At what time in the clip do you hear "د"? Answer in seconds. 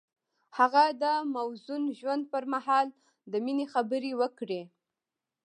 1.03-1.05, 3.31-3.33